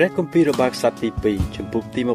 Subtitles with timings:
[0.00, 2.08] ព្រះគម្ពីររបស់ខ្សត្រទី2ចំពុកទី29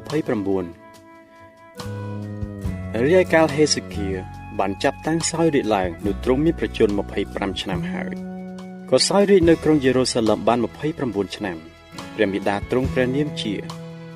[3.06, 4.08] រាយកាលហេសេគៀ
[4.60, 6.90] បានចាប់តាំងសោយរាជឡើងនៅទ្រង់មានប្រជជន
[7.26, 8.14] 25ឆ្នាំហើយ
[8.90, 10.60] ក៏សោយរាជនៅក្រុងយេរូសាឡឹមបាន
[10.98, 11.58] 29ឆ្នាំ
[12.16, 13.54] ព្រះមេដាទ្រង់ព្រះនាមជា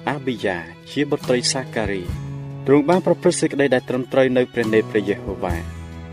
[0.08, 0.58] អាប៊ីយ៉ា
[0.92, 2.04] ជាបុត្រីសាការី
[2.68, 5.56] ទ្រង់បានប្រព្រឹត្តសេចក្តីដែលត្រឹមត្រូវនៅព្រះនេត្រព្រះយេហូវ៉ា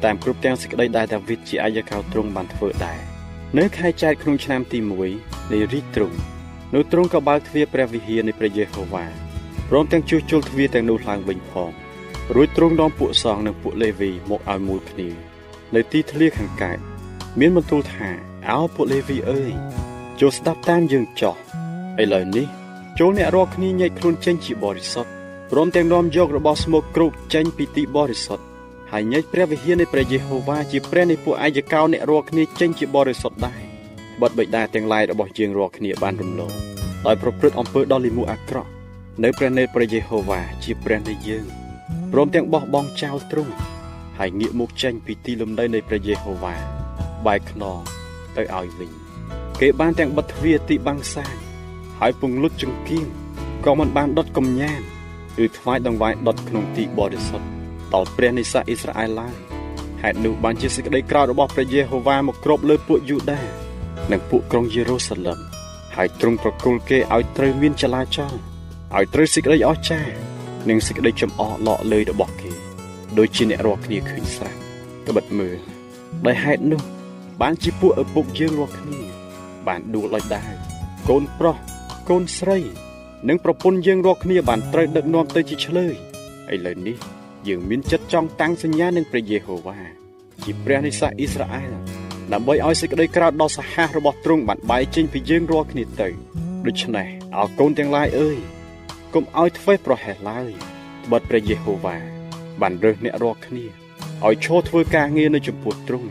[0.05, 3.01] តាមគ្រប់ទាំងសេចក្តីដែលដាវីតជាអាយកោទ្រង់បានធ្វើដែរ
[3.59, 4.79] នៅខែចែកក្នុងឆ្នាំទី
[5.17, 6.19] 1នៃរាជទ្រង់
[6.75, 9.05] នៅទ្រង់ក៏បើកទ្វារព្រះវិហារនៃព្រះយេហូវ៉ា
[9.69, 11.71] ព្រមទាំងជួសជុលទ្វារទាំងនោះឡើងវិញផង
[12.35, 15.09] រួចទ្រង់នាំពួកសង្ឃនិងពួកលេវីមកឲ្យមួយគ្នា
[15.75, 16.79] នៅទីធ្លាខាងកើត
[17.39, 18.11] មានបន្ទូលថា
[18.49, 19.53] អោពួកលេវីអើយ
[20.21, 21.37] ចូលស្ដាប់តាមយើងចោះ
[22.03, 22.47] ឥឡូវនេះ
[22.99, 25.11] ចូលអ្នករាល់គ្នាញែកខ្លួនចេញជាបរិសុទ្ធ
[25.51, 28.45] ព្រមទាំងនាំយករបស់ស្មុគគ្រប់ចេញពីទីបរិសុទ្ធ
[28.93, 33.64] ហើយញែកព្រះវិហារនៃព្រះយេហូវ៉ាជាព្រះនៃពួកអាយកោអ្នករាល់គ្នាចេញជាបរិសុទ្ធដែរ
[34.23, 36.53] បិទបិតាទាំងឡាយរបស់យើងរាល់គ្នាបានរំលង
[37.07, 38.71] ដោយប្រព្រឹត្តអំពើដ៏លិមួអាក្រក់
[39.23, 41.45] នៅព្រះនេត្រព្រះយេហូវ៉ាជាព្រះនៃយើង
[42.13, 43.53] ព្រមទាំងបោះបង់ចោលទ្រង់
[44.19, 46.55] ហើយងាកមុខចេញពីទីលំនៅនៃព្រះយេហូវ៉ា
[47.27, 47.79] បែកខ្នង
[48.37, 48.91] ទៅឲ្យវិញ
[49.61, 51.35] គេបានទាំងបិទទ្វារទីបាំងសាយ
[52.01, 53.07] ហើយពង្លុតចង្គៀង
[53.65, 54.81] ក៏មិនបានដុតកំញាន
[55.45, 57.47] ឬថ្វាយដង្វាយដុតក្នុងទីបរិសុទ្ធ
[57.95, 59.35] ដល់ព្រះនៃសាសអ៊ីស្រាអែលឡើយ
[60.03, 63.41] ហេតុនោះបានជាសេចក្តីក្រោធរបស់ព្រះយេហូវ៉ាមកគ្របលើពួកយូដា
[64.13, 65.39] និងពួកក្រុងយេរូសាឡឹម
[65.97, 68.35] ហើយទ្រង់ប្រគល់គេឲ្យត្រូវមានចលាចល
[68.95, 70.13] ឲ្យត្រូវសេចក្តីអស្ចារ្យ
[70.69, 72.51] និងសេចក្តីចំអកឡកលើយរបស់គេ
[73.19, 74.59] ដូចជាអ្នករាល់គ្នាឃើញស្រាប់
[75.07, 75.59] ក្បិតមើល
[76.27, 76.81] ដោយហេតុនោះ
[77.41, 79.01] បានជាពួកឪពុកយើងរាល់គ្នា
[79.67, 80.53] បានដួលដោយដាវ
[81.09, 81.57] កូនប្រុស
[82.09, 82.59] កូនស្រី
[83.29, 85.95] និងប្រពន្ធយើងរាល់គ្នាបានត្រូវដឹកនាំទៅជាឆ្លើយ
[86.55, 86.97] ឥឡូវនេះ
[87.49, 89.79] យើងមានចិត្តចង់តាំងសញ្ញានឹងព្រះយេហូវ៉ា
[90.45, 91.94] ជាព្រះនៃសាសអ៊ីស្រាអែល
[92.33, 96.09] ដើម្បីឲ្យសេចក្តីក្រោធដ៏សាហាវរបស់ទ្រង់បានបែកចេញពីយើងរាល់គ្នាទៅ
[96.67, 98.39] ដូច្នេះអោកូនទាំងឡាយអើយ
[99.15, 100.51] កុំឲ្យធ្វេសប្រហែសឡើយ
[101.13, 101.97] បិទព្រះយេហូវ៉ា
[102.61, 103.65] បានរើសអ្នករាល់គ្នា
[104.25, 106.11] ឲ្យឈរធ្វើការងារនៅចំពោះទ្រង់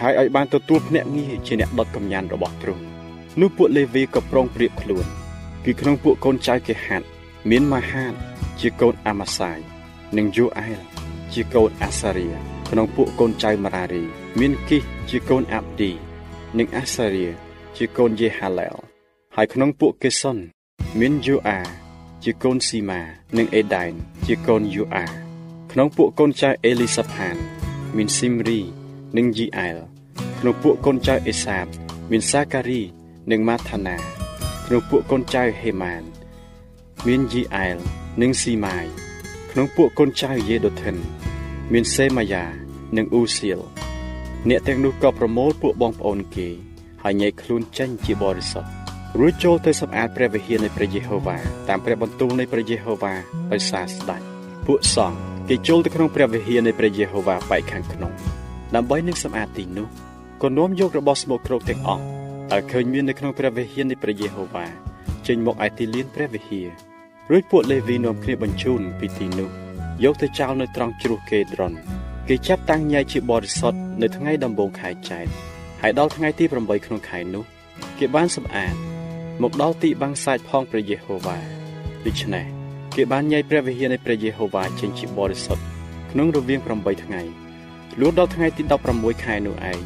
[0.00, 2.82] ហើយឲ្យបានទទួលភ្នាក់ងារជាអ្នកដុតកម្ញានរបស់ទ្រង់
[3.40, 5.06] នោះពួកលេវីក៏ប្រុងប្រៀបខ្លួន
[5.64, 7.06] គឺក្នុងពួកកូនចៅគេហាត់
[7.50, 8.14] មានម៉ាហាត
[8.60, 9.58] ជាកូនអាម៉ាសាយ
[10.16, 10.80] និងយូអែល
[11.32, 12.28] ជាកូនអាសារៀ
[12.70, 15.90] ក្នុងពួកកូនចៅម៉ារារី មានគិសជាកូនអាប់ឌី
[16.58, 17.28] និងអាសារៀ
[17.76, 18.76] ជាកូនយេហាឡែល
[19.34, 20.38] ហើយក្នុងពួកកេសុន
[21.00, 21.58] មានយូអា
[22.24, 23.00] ជាកូនស៊ីម៉ា
[23.36, 23.92] និងអេដៃន
[24.26, 25.04] ជាកូនយូអា
[25.70, 27.36] ក្នុងពួកកូនចៅអេលីសាផាន
[27.96, 28.60] មានស៊ីមរី
[29.16, 29.76] និងយីអែល
[30.38, 31.66] ក្នុងពួកកូនចៅអេសាប
[32.10, 32.82] មានសាការី
[33.30, 33.96] និងម៉ាថាណា
[34.66, 36.02] ក្នុងពួកកូនចៅហេម៉ាន
[37.06, 37.76] មានយីអែល
[38.20, 38.86] និងស៊ីម៉ាយ
[39.50, 40.96] ក្នុងពួកកូនចៅយេដូថិន
[41.72, 42.44] មានសេម៉ាយ៉ា
[42.96, 43.60] និងអ៊ូសៀល
[44.50, 46.48] អ្នកទាំងនោះក៏ប្រមូលពួកបងប្អូនគេ
[47.02, 48.70] ហើយញែកខ្លួនចេញជាបរិសុទ្ធ
[49.18, 51.36] រួចចូលទៅសម្អាតព្រះវិហារនៃព្រះយេហូវ៉ា
[51.68, 53.14] តាមព្រះបន្ទូលនៃព្រះយេហូវ៉ា
[53.52, 54.22] ដោយសារស្ដេច
[54.66, 58.12] ពួកសង្ឃគេចូលទៅក្នុងព្រះវិហារនៃព្រះយេហូវ៉ាបែកខាងក្នុង
[58.74, 59.86] ដើម្បីនឹងសម្អាតទីនោះ
[60.42, 62.02] ក៏នាំយករបស់ស្មោកគ្រោកទាំងអស់
[62.52, 64.66] ដែលឃើញមាននៅក្នុងព្រះវិហារនៃព្រះយេហូវ៉ា
[65.26, 66.68] ចេញមកឯទីលានព្រះវិហារ
[67.30, 69.50] រួចពួកលេវីនាំគ្នាបញ្ជូនពីទីនោះ
[70.04, 71.74] យកទៅចោលនៅត្រង់ជ្រោះកេដ្រុន
[72.30, 75.26] គេចាប់តាំងញ៉ៃជាបរិសុទ្ធនៅថ្ងៃដំបូងខែចែក
[75.82, 77.44] ហើយដល់ថ្ងៃទី8ក្នុងខែនោះ
[77.98, 78.74] គេបានសម្អាត
[79.42, 81.38] មកដល់ទីបាំងសាច់ផងព្រះយេហូវ៉ា
[82.06, 82.46] ដូច្នេះ
[82.96, 85.62] គេបានញ៉ៃព្រះវិហារនៃព្រះយេហូវ៉ាចេញជាបរិសុទ្ធ
[86.10, 87.22] ក្នុងរវាង8ថ្ងៃ
[88.00, 88.62] លួចដល់ថ្ងៃទី
[88.94, 89.80] 16ខែនោះឯង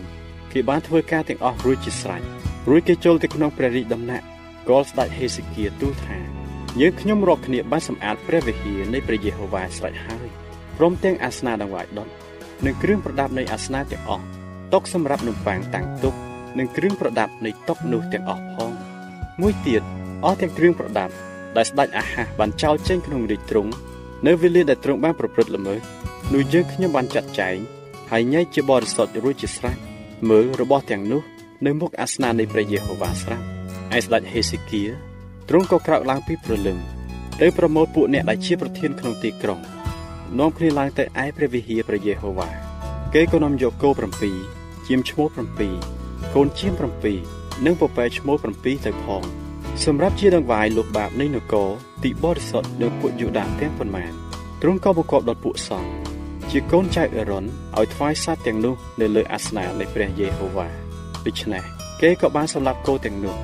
[0.53, 2.23] គេបានធ្វើការទាំងអស់រួចជាស្រេច
[2.69, 4.25] រួចគេចូលទៅក្នុងព្រះរាជដំណាក់
[4.69, 6.19] កលស្ដេចហេសេគៀទូលថា
[6.81, 10.29] យើងខ្ញុំរកគ្នាបានសម្អាតព្រះវិហារនៃព្រះយេហូវ៉ាស្រេចហើយ
[10.77, 12.09] ព្រមទាំងអាសនៈដង្វាយដុត
[12.67, 14.25] និងគ្រឿងប្រដាប់នៃអាសនៈទាំងអស់
[14.73, 16.15] តុសម្រាប់នំប៉័ងតាំងទុក
[16.59, 18.73] និងគ្រឿងប្រដាប់នៃតុនោះទាំងអស់ផង
[19.41, 19.83] មួយទៀត
[20.25, 21.13] អស់ទាំងគ្រឿងប្រដាប់
[21.57, 23.71] ដែលស្ដេចអាហាសបានចោលចេញក្នុងរាជទ្រង់
[24.27, 25.81] នៅវេលាដែលទ្រង់បានប្រព្រឹត្តល្មើស
[26.35, 27.57] នោះយើងខ្ញុំបានចាត់ចែង
[28.11, 29.77] ហើយញែកជាបរិសុទ្ធរួចជាស្រេច
[30.31, 31.23] មើលរបស់ទាំងនោះ
[31.67, 33.45] នៅមុខអាសនៈនៃព្រះយេហូវ៉ាស្រាប់
[33.97, 34.83] ឯស្ដេចហេសេគៀ
[35.49, 36.79] ទ្រង់ក៏ក្រោកឡើងពីព្រលឹម
[37.41, 39.61] ទៅប្រមូលពួកអ្នកដែលជាប្រធានក្នុងទីក្រុង
[40.39, 42.49] នាំគ្នាឡើងទៅឯព្រះវិហារព្រះយេហូវ៉ា
[43.15, 43.91] គេក៏នាំយកគោ
[44.39, 45.27] 7ជាមឈ្មោះ
[45.81, 46.73] 7កូនជាម
[47.19, 49.23] 7និងពពែឈ្មោះ7ទៅផង
[49.85, 51.71] សម្រាប់ជាដង្វាយលោកបាបនៃនគរ
[52.05, 54.13] ទីបរិសុទ្ធនៅពួកយូដាទាំងប៉ុន្មាន
[54.63, 55.91] ទ្រង់ក៏បង្គាប់ដល់ពួកសង្ឃ
[56.51, 57.45] ជាកូនចៅអេរ៉ុន
[57.79, 60.69] ឲ្យថ្វាយសត្វទាំងនោះនៅលើអាសនៈនៃព្រះយេហូវ៉ា
[61.27, 61.63] ដូច្នេះ
[62.01, 63.37] គេក៏បានសម្លាប់គោទាំងនោះ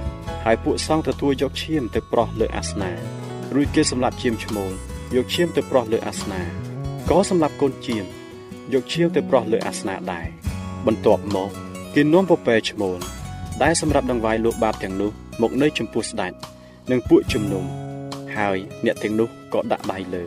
[0.45, 2.91] ហើយពួកសង្ឃទទួលយកឈាមទៅប្រោះលើអាសនៈ
[3.55, 4.73] រួចគេសម្លាប់ជាមឈ្មោល
[5.15, 6.66] យកឈាមទៅប្រោះលើអាសនៈ
[7.11, 8.05] ក៏សម្លាប់កូនជាម
[8.73, 10.27] យកឈាមទៅប្រោះលើអាសនៈដែរ
[10.87, 11.51] បន្ទាប់មក
[11.95, 12.99] គេនាំពពែឈ្មោល
[13.63, 15.11] ដែលសម្រាប់ដង្វាយលោកបាបទាំងនោះ
[15.43, 16.33] មកនៅចំពោះស្ដេច
[16.91, 17.65] និងពួកជំនុំ
[18.37, 20.25] ហើយអ្នកទាំងនោះក៏ដាក់ដៃលើ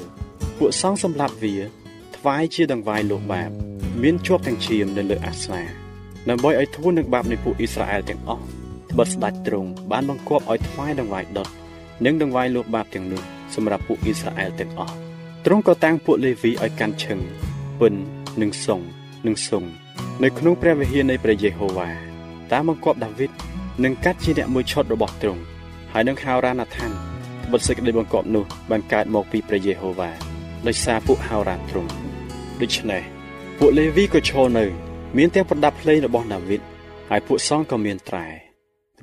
[0.58, 1.56] ពួកសង្ឃសម្លាប់វា
[2.18, 3.50] ថ្វាយជាដង្វាយលោកបាប
[4.02, 5.62] មានជាប់ទាំងឈាមនៅលើអាស្នា
[6.30, 8.44] ដើម្បីឲ្យធូរនឹងបាបនៃពួកអ៊ីស្រាអែលទាំងអស់
[8.92, 11.48] ត្បិតស្ដេចទ្រង់បានបង្គាប់ឲ្យថ្វាយដង្វាយដុត
[12.06, 13.22] និងដង្វាយលោកបាបទាំងនោះ
[13.56, 15.09] សម្រាប់ពួកអ៊ីស្រាអែលទាំងអស់
[15.46, 17.20] ទ្រង់ក៏តាំងពួកលេវីឲ្យកាន់ឈឹង
[17.80, 17.94] ពិន
[18.42, 18.82] និងសុង
[19.28, 19.64] និងសុង
[20.24, 21.90] នៅក្នុងព្រះវិហារនៃព្រះយេហូវ៉ា
[22.52, 23.32] តាមបង្គាប់ដាវីត
[23.84, 25.42] នឹងកាត់ជាអ្នកមួយឈុតរបស់ទ្រង់
[25.94, 26.92] ហើយនឹងហៅរ៉ាណាថាន
[27.46, 30.12] ត្បិតសេចក្តីបង្គាប់នោះបានកើតមកពីព្រះយេហូវ៉ា
[30.68, 31.92] ដោយសារពួកហៅរ៉ាទ្រង់
[32.62, 33.02] ដូច្នេះ
[33.60, 34.66] ពួកលេវីក៏ឈរនៅ
[35.18, 36.62] មានទាំងប្រដាប់ភ្លេងរបស់ដាវីត
[37.10, 38.28] ហើយពួកសង្ឃក៏មានត្រែ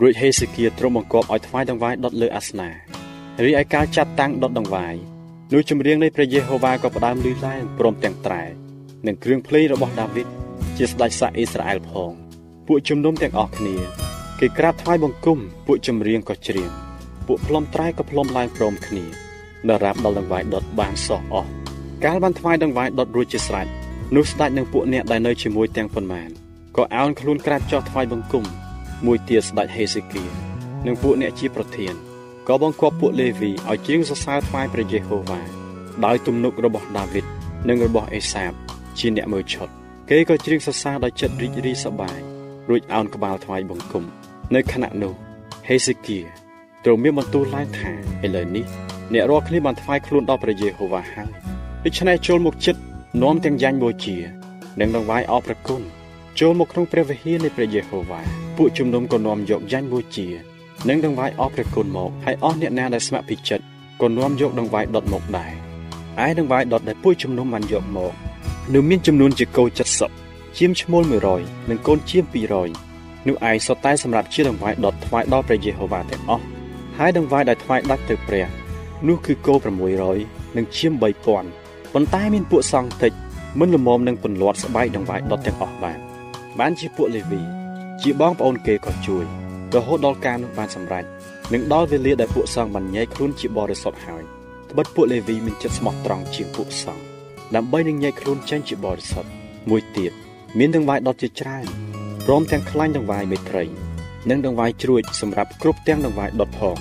[0.01, 2.71] រួចហេសេគៀទ្រង់បង្គាប់ឲ្យថ្វាយដង្វាយដុតលើអាសនា
[3.45, 4.97] រីឯការចាត់តាំងដុតដង្វាយ
[5.53, 8.43] នោះចម្រៀងនៃព្រះយេហូវ៉ាក៏ផ្ដើមលឺឡើងព្រមទាំងត្រែ
[9.07, 10.27] និងគ្រឿងភ្លេងរបស់ដាវីត
[10.77, 12.13] ជាស្ដេចសាអ៊ីស្រាអែលផង
[12.67, 13.77] ពួកជំនុំទាំងអស់គ្នា
[14.41, 16.71] គេក្រាបថ្វាយបង្គំពួកចម្រៀងក៏ច្រៀង
[17.27, 19.05] ពួកផ្លុំត្រែក៏ផ្លុំឡើងព្រមគ្នា
[19.69, 21.51] ដរាបដល់ដង្វាយដុតបានសោះអស់
[22.05, 23.67] កាលបានថ្វាយដង្វាយដុតរួចជាស្រេច
[24.17, 26.29] នោះស្ដេចនិងពួកអ្នកដែលនៅជាមួយទាំងប៉ុន្មាន
[26.77, 28.45] ក៏អោនខ្លួនក្រាបចុះថ្វាយបង្គំ
[29.07, 30.25] មួយទៀតស្ដេចហេសេគៀ
[30.87, 31.95] និងពួកអ្នកជាប្រធាន
[32.49, 35.41] ក៏បង្គាប់ពួកលេវីឲ្យជាងសរសើរថ្វាយព្រះយេហូវ៉ា
[36.05, 37.25] ដោយទំនុករបស់ដាវីត
[37.69, 38.53] និងរបស់អេសាប
[38.99, 39.69] ជាអ្នកមើលឈុត
[40.11, 42.19] គេក៏ច្រៀងសរសើរដោយចិត្តរីករាយសប្បាយ
[42.69, 44.05] រួចអោនក្បាលថ្វាយបង្គំ
[44.55, 45.15] នៅខណៈនោះ
[45.69, 46.19] ហេសេគៀ
[46.85, 47.93] ទ្រង់មានបន្ទូលឡើងថា
[48.25, 48.67] ឥឡូវនេះ
[49.13, 51.31] អ្នករាល់គ្នាបានថ្វាយខ្លួនដល់ព្រះយេហូវ៉ាហើយ
[51.85, 52.81] ដូច្នេះចូលមកចិត្ត
[53.23, 54.17] នាំទាំងយ៉ាញ់បូជា
[54.81, 55.83] និងដង្វាយអរព្រគុណ
[56.41, 58.21] ចូលមកក្នុងព្រះវិហារនៃព្រះយេហូវ៉ា
[58.57, 60.29] ពួកជំនុំក៏នាំយកយ៉ាញ់បូជា
[60.89, 63.65] និងដង្វាយអរព្រះគុណមកហើយអស់អ្នកណាដែលស្ម័គ្រពីចិត្ត
[64.03, 65.53] ក៏នាំយកដង្វាយដុតមកដែរ
[66.25, 68.13] ឯដង្វាយដុតដែលពួកជំនុំបានយកមក
[68.75, 69.65] នោះមានចំនួនជាគោ
[70.11, 71.03] 70ជាមឈ្មោល
[71.37, 72.25] 100និងកូនជាម
[72.77, 76.45] 200នោះឯងសុទ្ធតែសម្រាប់ជាដង្វាយដុតថ្វាយដល់ព្រះយេហូវ៉ាទាំងអស់
[76.99, 78.47] ហើយដង្វាយដែលថ្វាយដាច់ទៅព្រះ
[79.07, 79.55] នោះគឺគោ
[80.05, 83.13] 600និងឈាម3000ប៉ុន្តែមានពួកសង្ឃតិច
[83.61, 85.99] មិនល្មមនឹងពន្លាត់ស្បែកដង្វាយដុតទាំងអស់បាន
[86.59, 87.43] បានជាពួកលេវី
[88.03, 89.25] ជាបងប្អូនគេក៏ជួយ
[89.75, 91.05] រហូតដល់ការនោះបានសម្រេច
[91.53, 94.23] និងដល់វេលាដែលពួកសង្ឃបានញែកខ្លួនជាបរិសុទ្ធហើយ
[94.71, 97.03] ត្បិតពួកលេវីមានចិត្តស្មោះត្រង់ជាងពួកសង្ឃ
[97.55, 99.31] ដើម្បីនឹងញែកខ្លួនចេញជាបរិសុទ្ធ
[99.71, 100.13] មួយទៀត
[100.59, 101.67] មានដង្វាយដុតជាច្រើន
[102.27, 103.65] ព្រមទាំងខ្លាញ់ដង្វាយមេត្រី
[104.31, 106.77] និងដង្វាយជ្រួចសម្រាប់គ្រប់ទាំងដង្វាយដុតផង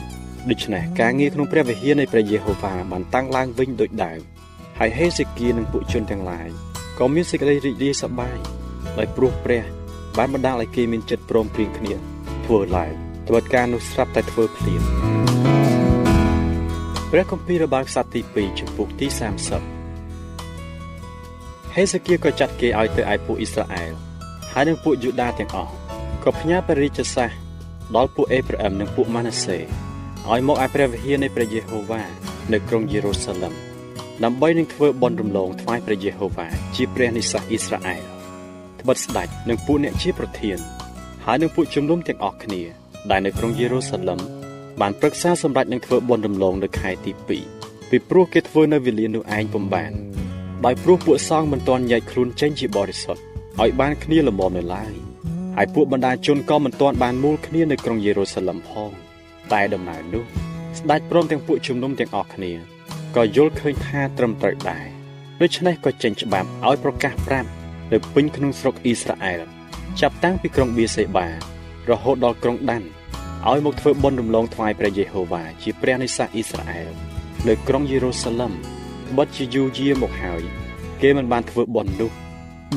[0.50, 4.20] ដូច្នេះការងារក្នុងព្រះវិហារនៃព្រះយេហូវ៉ាបានតាំងឡើងវិញដូចដើម
[4.80, 6.50] ហើយហេសេគៀនិងពួកជនទាំងឡាយ
[7.00, 8.38] ក៏មានសេចក្តីរីករាយសប្បាយ
[8.98, 9.64] ដោយព្រោះព្រះ
[10.18, 12.15] បានបណ្ដាលឲ្យគេមានចិត្តព្រមព្រៀងគ្នា
[12.46, 12.92] ធ្វើឡើង
[13.28, 14.82] ត្បិតការនោះស្រាប់តែធ្វើភ្លាម
[17.12, 19.08] ព្រះគម្ពីររបស់ខ្សត្រទី2ចំពុកទី
[20.22, 23.92] 30ហេសេគៀក៏ចាត់គេឲ្យទៅឯពួកអ៊ីស្រាអែល
[24.52, 25.72] ហើយនិងពួកយូដាទាំងអស់
[26.24, 27.32] ក៏ផ្ញើព្រះរាជសារ
[27.96, 32.04] ដល់ពួកអេប្រាអឹមនិងពួកម៉ាណាសេឲ្យមកឯព្រះវិហារនៃព្រះយេហូវ៉ា
[32.54, 33.54] នៅក្រុងយេរូសាឡឹម
[34.24, 38.02] ដើម្បីនឹងធ្វើបុណ្យរំលងថ្វាយព្រះយេហូវ៉ាជាព្រះនិស្ស័យអ៊ីស្រាអែល
[38.82, 40.60] ត្បិតស្ដេចនិងពួកអ្នកជាប្រធាន
[41.28, 42.62] ហើយនឹងពួកជំនុំទាំងអស់គ្នា
[43.12, 44.20] ដែលនៅក្រុងយេរូសាឡឹម
[44.82, 49.92] បានប្រឹក្សាសម្រាប់នឹងធ្វើបុណ្យរំលងនៅខែទី2ពីព្រោះគេធ្វើនៅវេលានោះឯងពុំបាន
[50.66, 53.22] ដោយព្រោះពួកសង្ឃមិនទាន់ញែកខ្លួនចេញជាបរិសុទ្ធ
[53.62, 54.94] ឲ្យបានគ្នាល្មមនៅឡើយ
[55.56, 58.92] ហើយពួកបណ្ដាជនក៏មិនទាន់បានមូលគ្នានៅក្រុងយេរូសាឡឹមផង
[59.54, 60.24] តែដំណើរនោះ
[60.80, 62.52] ស្ដេចព្រមទាំងពួកជំនុំទាំងអស់គ្នា
[63.16, 64.86] ក៏យល់ឃើញថាត្រឹមត្រូវដែរ
[65.42, 67.50] ដូច្នេះក៏ចេញច្បាប់ឲ្យប្រកាសប្រាប់
[67.92, 69.55] នៅពេញក្នុងស្រុកអ៊ីស្រាអែល
[70.02, 71.28] ចាប់តាំងពីក្រុងបៀសេបា
[71.90, 72.84] រហូតដល់ក្រុងដាន
[73.50, 76.94] ឲ្យមកធ្វើបុណ្យរំលងថ្វាយព្រះយេហូវ៉ាជាព្រះនៃសាសអ៊ីស្រាអែល
[77.48, 78.54] នៅក្រុងយេរូសាឡឹម
[79.18, 80.42] បិទជាយូរយារមកហើយ
[81.02, 82.12] គេមិនបានធ្វើបុណ្យនោះ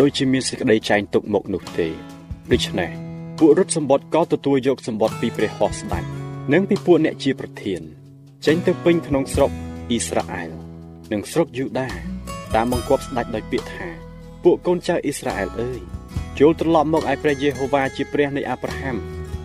[0.00, 1.88] ដូចជាមានសេចក្តីចែងទុកមកនោះទេ
[2.52, 2.90] ដូច្នេះ
[3.38, 6.04] ពួករត់សម្បត្តិក៏ទទួលយកសម្បត្តិពីព្រះហស្តស្ដេច
[6.52, 7.80] និងពីពួកអ្នកជាប្រធាន
[8.46, 9.50] ចេញទៅពេញក្នុងស្រុក
[9.90, 10.50] អ៊ីស្រាអែល
[11.12, 11.88] និងស្រុកយូដា
[12.54, 13.88] តាមបង្គាប់ស្ដេចដោយពាក្យថា
[14.44, 15.80] ពួកកូនចៅអ៊ីស្រាអែលអើយ
[16.38, 18.97] ចូលត្រឡប់មកឯព្រះយេហូវ៉ាជាព្រះនៃអាប់រ៉ាហាំ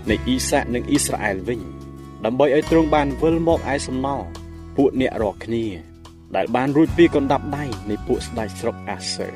[0.10, 1.60] នៃអ៊ីសាក់និងអ៊ីស្រាអែលវិញ
[2.26, 4.28] ដើម្បីឲ្យទ្រង់បានវិលមកឯសំណល់
[4.78, 5.66] ពួកអ្នករាល់គ្នា
[6.36, 9.28] ដែលបានរួចពីកណ្ដាប់ដៃនៃពួកស្ដេចស្រុកអាសឺ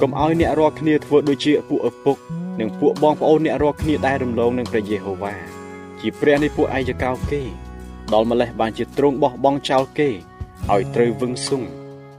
[0.00, 2.16] កុំឲ្យអ្នករាល់គ្នាធ្វើដូចជាពួកឪពុក
[2.60, 5.34] និងពួកបងប្អូនអ្នករាល់គ្នាដែលរំលងនឹងព្រះយេហូវ៉ា
[6.00, 7.42] ជាព្រះនៃពួកឯយកោគេ
[8.12, 10.08] ដល់ម្លេះបានជាទ្រង់បោះបង់ចោលគេ
[10.72, 11.62] ឲ្យត្រូវវឹងស៊ុង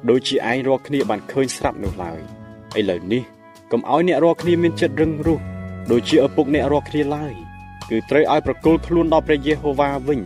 [0.10, 2.20] ដូចជាឯងរាល់គ្នាបានឃើញស្រាប់នោះឡើយ
[2.80, 3.35] ឥឡូវនេះ
[3.72, 5.42] កុំឲ្យអ្នករាល់គ្នាមានចិត្តរឹងរូស
[5.92, 7.34] ដូចជាឪពុកអ្នករាល់គ្នាឡើយ
[7.90, 10.20] គឺត្រូវឲ្យប្រគល់ខ្លួនដល់ព្រះយេហូវ៉ាវិញ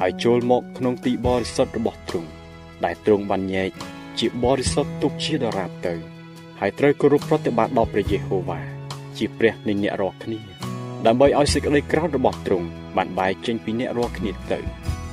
[0.00, 2.28] ហើយចូលមកក្នុងទីបរិសុទ្ធរបស់ទ្រង់
[2.84, 3.70] ដែលទ្រង់បានញែក
[4.18, 5.94] ជាបរិសុទ្ធទុកជាដរាបទៅ
[6.60, 8.60] ហើយត្រូវគោរពប្រតិបត្តិដល់ព្រះយេហូវ៉ា
[9.18, 10.40] ជាព្រះនៃអ្នករាល់គ្នា
[11.06, 12.66] ដើម្បីឲ្យសេចក្តីក្រោធរបស់ទ្រង់
[12.96, 14.58] បានបែកចេញពីអ្នករាល់គ្នាទៅ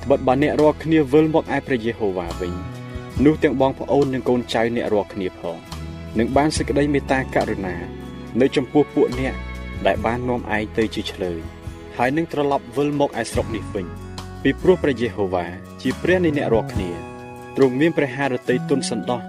[0.04, 2.54] ត្បិតបើអ្នករាល់គ្នាវិលមកឯព្រះយេហូវ៉ាវិញ
[3.26, 5.73] នោះទាំងបងប្អូននិងកូនចៅអ្នករាល់គ្នាផង
[6.20, 7.76] នឹងបានសេចក្តីមេត្តាករុណា
[8.42, 9.36] នៅចំពោះពួកអ្នក
[9.86, 11.40] ដែលបាននាំឯងទៅជាឆ្លើយ
[11.98, 13.86] ហើយនឹងត្រឡប់វិលមកឯស្រុកនេះវិញ
[14.44, 15.46] ពីព្រោះព្រះយេហូវ៉ា
[15.82, 16.90] ជាព្រះនៃអ្នករាល់គ្នា
[17.56, 19.22] ទ្រង់មានព្រះハរតីទុនសន្តោស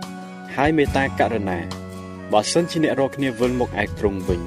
[0.56, 1.58] ហើយមេត្តាករុណា
[2.32, 4.40] បើសិនជាអ្នករាល់គ្នាវិលមកឯទ្រង់វិញ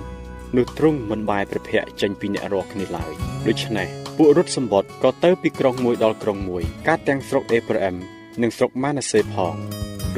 [0.55, 3.11] នោះទ្រង់មិនបែរព្រះភ័ក្រចេញពីអ្នករាល់គ្នាឡើយ
[3.47, 7.95] ដូច្នេះពួករត់សម្បត្តិក៏ទៅពីក្រុងមួយដល់ក្រុងមួយកាត់ទាំងស្រុកអេប្រាអឹម
[8.41, 9.55] និងស្រុកម៉ាណាសេផង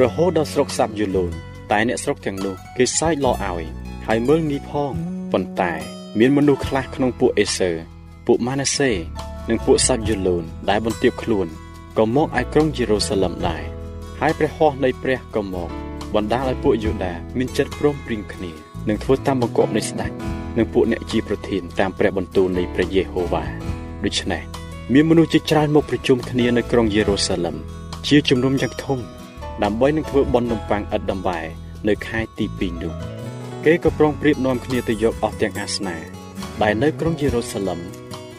[0.02, 1.34] រហូតដល់ស្រុកសាប់យូលូន
[1.72, 3.66] តែអ្នកស្រុកទាំងនោះគេសើចលោឲ្យ
[4.08, 4.94] ហើយមើលងាយផង
[5.32, 5.74] ប៉ុន្តែ
[6.20, 7.72] មានមនុស្សខ្លះក្នុងពួកអេសើ
[8.28, 8.92] ពួកម៉ាណាសេ
[9.50, 11.48] និងពួកសាប់យូលូនដែលបន្ទាបខ្លួន
[11.98, 13.64] ក៏មកឯក្រុងយេរូសាឡឹមដែរ
[14.20, 15.70] ហើយព្រះហស្ថនៃព្រះក៏មក
[16.16, 18.52] បណ្ដាលឲ្យពួកយូដាមានចិត្តព្រមព្រៀងគ្នា
[18.88, 20.12] នឹងធ្វើតាមបង្គាប់នៃស្ដេច
[20.58, 23.44] និងពួកអ្នកជាប្រធានតាមព្រះបន្ទូលនៃព្រះយេហូវ៉ា
[24.06, 24.44] ដូច្នេះ
[24.94, 27.56] មានមនុស្សជាច្រើនមកប្រជុំគ្នានៅក្រុងយេរូសាឡឹម
[28.08, 29.00] ជាជំនុំយ៉ាងធំ
[29.64, 31.40] ដើម្បីនឹងធ្វើបុណ្យនំប៉័ងឥតដំបែ
[31.88, 32.94] នៅខែទី2នោះ
[33.66, 35.98] គេក៏ប្រងព្រៀបនាំគ្នាទៅយកអស់ទាំងអាសនា
[36.62, 37.80] ដែលនៅក្រុងយេរូសាឡឹម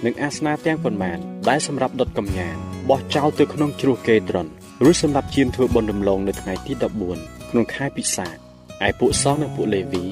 [0.04, 2.56] និងអាសនាទាំងប៉ុន្មានដែលសម្រាប់ដុតកំញាន
[2.90, 4.46] បោះចោលទៅក្នុងជ្រោះកេដ្រុន
[4.84, 6.72] រួចសម្រាប់ជាមធ្វើបុណ្យរំលងនៅថ្ងៃទី
[7.12, 8.34] 14ក្នុងខែពិសាខ
[8.86, 10.04] ឯពួកសង្ឃនិងពួកលេវី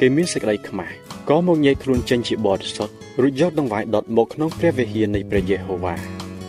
[0.00, 0.94] គេមានសេចក្តីខ្មាស់
[1.28, 5.94] ក៏មកញែកខ្លួនចេញជាបរិសុទ្ធរួចយកដង្វាយដុតមកក្នុងព្រះវិហារនៃព្រះយេហូវ៉ា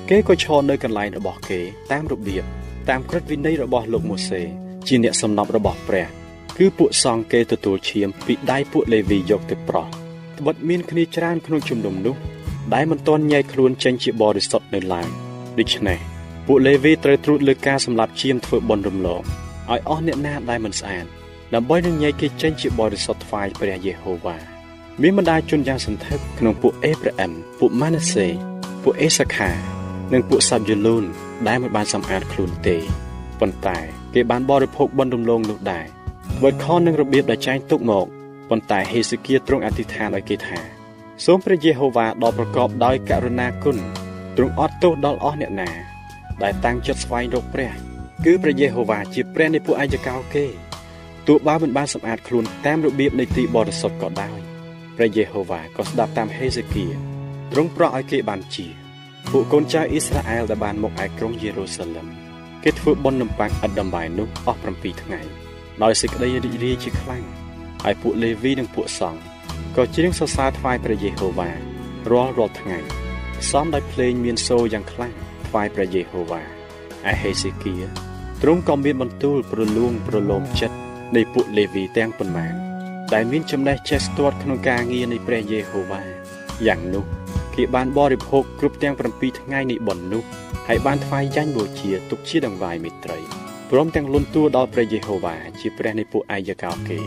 [0.10, 1.60] គេក៏ឈរនៅកន្លែងរបស់គេ
[1.92, 2.44] តាមរបៀប
[2.90, 4.42] តាមក្រឹតវិន័យរបស់លោកម៉ូសេ
[4.88, 6.08] ជាអ្នកសំណប់របស់ព្រះ
[6.58, 9.88] គឺពួកសង្ឃគេទទួលឈាមពីដៃពួកលេវីយកទៅប្រោះ
[10.38, 12.16] ត្បិតមានគ្នាច្រើនក្នុងជំនុំនោះ
[12.74, 15.08] ដែលមិនទាន់ញែកខ្លួនចេញជាបរិសុទ្ធនៅឡើយ
[15.60, 16.00] ដូច្នេះ
[16.48, 19.22] ពួកលេវីត្រូវត្រួតលើការសម្លាប់ឈាមធ្វើបុណ្យរំលង
[19.70, 21.06] ឲ្យអស់អ្នកណាដែលមិនស្អាត
[21.54, 24.38] ដើម្បីនឹងញែកគេចេញជាបរិសុទ្ធថ្វាយព្រះយេហូវ៉ា
[25.02, 28.28] មានបណ្ដាជនយ៉ាងសន្ធឹកក្នុងពួកអេប្រាអឹមពួកម៉ាណាសេ
[28.84, 29.50] ពួកអេសាខា
[30.14, 31.06] និងពួកសាប់យូលូន
[31.48, 32.78] ដែលមិនបានសម្អាតខ្លួនទេ
[33.40, 33.78] ប៉ុន្តែ
[34.14, 35.86] គេបានបរិភោគបណ្ដរំលងនោះដែរ
[36.42, 38.06] បើខននឹងរបៀបដែលចែងទុកមក
[38.50, 40.60] ប៉ុន្តែហេសេគៀទ្រង់អធិដ្ឋានឲ្យគេថា
[41.26, 43.78] សូមព្រះយេហូវ៉ាដ៏ប្រកបដោយករុណាគុណ
[44.38, 45.70] ទ្រង់អត់ទោសដល់អស់អ្នកណា
[46.44, 47.72] ដែលតាំងចិត្តស្វែងរកព្រះ
[48.26, 50.46] គឺព្រះយេហូវ៉ាជាព្រះនៃពួកអាយកោគេ
[51.28, 54.40] ទោះបើមិនបានសម្អាតខ្លួនតាមរបៀបនៃទីបរិសុទ្ធក៏ដោយ
[54.98, 56.86] ព្រះយេហូវ៉ាក៏ស្ដាប់តាមហេសេគៀ
[57.52, 58.85] ទ្រង់ប្រោសឲ្យគេបានជា
[59.32, 62.08] ពួកកូនចៅអ៊ីស្រាអែលដែលបានមកឯក្រុងយេរូសាឡឹម
[62.64, 65.20] គេធ្វើបុណ្យនំប៉័ងឥតដំបាយនោះអស់7ថ្ងៃ
[65.84, 67.24] ដោយសេចក្តីរីករាយជាខ្លាំង
[67.84, 69.22] ហើយពួកលេវីនិងពួកសង្ឃ
[69.76, 71.50] ក៏ច្រៀងសរសើរថ្វាយព្រះយេហូវ៉ា
[72.12, 72.78] រាល់រាល់ថ្ងៃ
[73.42, 75.14] ផ្សំដោយភ្លេងមានសូរយ៉ាងខ្លាំង
[75.48, 76.42] ថ្វាយព្រះយេហូវ៉ា
[77.12, 77.76] ឯហេសេគៀ
[78.42, 80.78] ទ្រង់ក៏មានបន្ទូលប្រលួងប្រឡោមចិត្ត
[81.16, 82.54] នៃពួកលេវីទាំងប៉ុន្មាន
[83.14, 86.02] ដែលមានចំណេះចេះស្ទាត់ក្នុងការងារនៃព្រះយេហូវ៉ា
[86.68, 87.06] យ៉ាងនោះ
[87.56, 90.24] គេបានបរិភោគគ្រប់ទាំង7ថ្ងៃនៃបុណ្យនោះ
[90.68, 93.20] ហើយបានថ្វាយយ៉ាញ់បូជាទុកជាដង្វាយមេត្រី
[93.72, 97.00] ព្រមទាំងលន់តួដល់ព្រះយេហូវ៉ាជាព្រះនៃពួកអាយកោគេ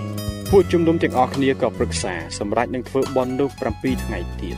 [0.50, 4.56] ពួកជំនុំទាំងអស់គ្នាក៏ប្រឹក្សាសម្រាប់នឹងធ្វើបុណ្យនោះ7ថ្ងៃទៀត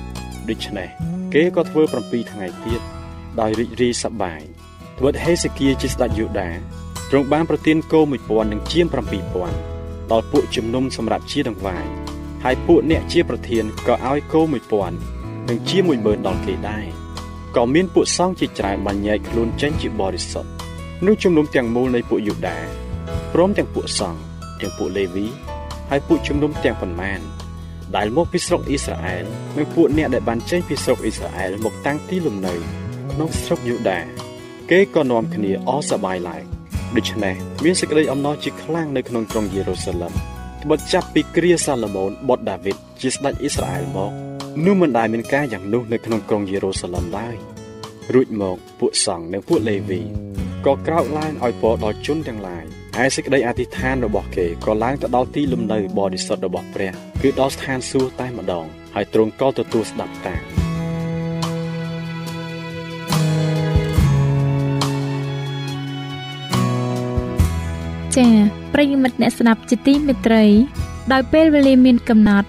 [0.49, 0.89] ដូច្នេះ
[1.35, 2.81] គេក៏ធ្វើ7ថ្ងៃទៀត
[3.41, 4.41] ដោយរីករាយសប្បាយ
[4.99, 6.51] ត្បិតហេសេគៀជាស្ដេចយូដា
[7.11, 8.87] ទ្រង់បានប្រទានគោ1000និងជាង
[9.49, 11.85] 7000ដល់ពួកជំនុំសម្រាប់ជាដង្វាយ
[12.45, 15.20] ហើយពួកអ្នកជាប្រធានក៏ឲ្យគោ1000
[15.51, 16.85] និងជា10000ដល់គេដែរ
[17.57, 20.51] ក៏មានពួកសង្ឃជាច្រើនបានញែកខ្លួនចេញជាបរិសុទ្ធ
[21.07, 22.59] នោះជំនុំទាំងមូលនៃពួកយូដា
[23.33, 24.21] ព្រមទាំងពួកសង្ឃ
[24.61, 25.27] ទាំងពួកលេវី
[25.91, 27.21] ហើយពួកជំនុំទាំងប៉ុន្មាន
[27.97, 29.25] ដែលមកពីស្រុកអ៊ីស្រាអែល
[29.57, 32.55] និងពួកអ្នកដែលបានចេញពីស្រុកអ៊ីស្រាអែលមកតាំងទីលំនៅ
[33.13, 33.99] ក្នុងស្រុកយូដា
[34.71, 36.43] គេក៏នាំគ្នាអសប្បាយឡើង
[36.97, 40.13] ដូច្នេះមានសេចក្តីអំណរជាខ្លាំងនៅក្នុងក្រុងយេរូសាឡិម
[40.63, 44.30] ត្បិតចាប់ពីគ្រាសាឡូមោនបុត្រដាវីតជាស្ដេចអ៊ីស្រាអែលមក
[44.65, 47.37] នោះមិនដែលមានការយ៉ាងនោះនៅក្នុងក្រុងយេរូសាឡិមឡើយ
[48.15, 50.01] រួចមកពួកសង្ឃនិងពួកលេវី
[50.67, 52.65] ក៏ក្រោកឡើងឲ្យពរដល់ជនទាំងឡាយ
[52.97, 56.93] ហើយសេចក្តីអធិដ្ឋានរបស់គេក៏ឡើងទៅដល់ទីលំនៅបរិសុទ្ធរបស់ព្រះ
[57.23, 60.43] គឺដល់ស្ថានសួគ៌តែម្ដងហើយទ្រង់ក៏ទទួលស្ដាប់តាម
[68.17, 68.33] ចា៎
[68.75, 70.45] ប្រិយមិត្តអ្នកស្ដាប់ជាទីមេត្រី
[71.13, 72.49] ដោយពេលវេលាមានកំណត់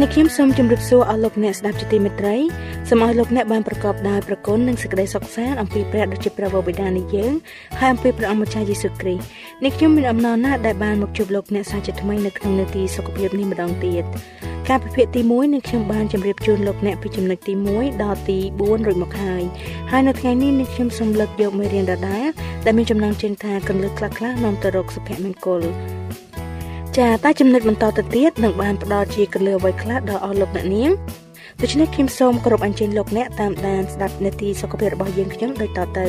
[0.00, 2.36] នេះខ្ញុំសូមជម្រាបសួរអស់លោកអ្នកស្ដាប់ជាទីមេត្រី
[2.88, 7.32] សូមឲ្យលោកអ្នកបានប្រកបដោយប្រគុណនិងសេចក្តីសុខសាន្តអំពីព្រះដ៏ជាព្រះវរបិតានៃយើង
[7.78, 9.22] ហើយអំពីព្រះអង្គម្ចាស់យេស៊ូវគ្រីស្ទ
[9.64, 14.04] នេះខ្ញុំមានអំណរណាស់ដែលបានមកជួបលោកអ្នកសាជាថ្មីនៅក្នុងនាទីសុខភាពនេះម្ដងទៀត
[14.68, 19.42] ការពិភាក្សាទី1នឹងខ្ញុំបានជម្រាបជូនលោកអ្នកពីចំណុចទី1ដល់ទី4រួចមកហើយ
[19.90, 22.26] ហើយនៅថ្ងៃនេះនេះខ្ញុំសូមលើកយកមេរៀនដដែល
[22.64, 25.62] ដែលមានចំណងជើងថាកន្លឹះខ្លះៗនាំទៅរកសុភមង្គល
[26.98, 30.90] ចាតែចំណុចបន្តទៅទៀតនឹងបានផ្ដល់ជាកលឹះអ្វីខ្លះដល់អស់លោកអ្នកនាង
[31.62, 36.06] ដូច្នេះខ្ញុំសូមគោរពអញ្ជើញលោកអ្នកតាមដានស្ដាប់នាទីសុខភាពរបស់យើងខ្ញុំដូចតទៅ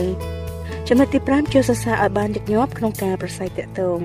[0.87, 3.99] ចំណុចទី5ជួយសរសើរឲ្យបានញឹកញាប់ក្នុងការប្រស័យតាក់ទង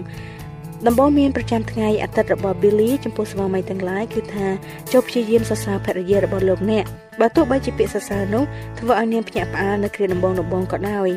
[0.84, 4.46] ដំបូងមានប្រចាំថ្ងៃអាទិត្យរបស់ Billy ចំពោះស្វាមីទាំងឡាយគឺថា
[4.92, 6.84] ចូលព្យាយាមសរសើរភរិយារបស់លោកអ្នក
[7.20, 8.44] បើទោះបីជាពាក្យសរសើរនោះ
[8.78, 11.08] ធ្វើឲ្យនាងភ្ញាក់ផ្អើលនៅគ្រាដំបូងដំបូងក៏ដោយ